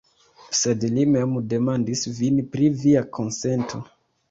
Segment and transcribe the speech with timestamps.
[0.59, 3.87] Sed li mem demandis vin pri via konsento.